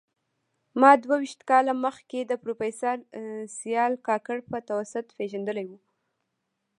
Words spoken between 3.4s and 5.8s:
سیال کاکړ په توسط پېژندلی و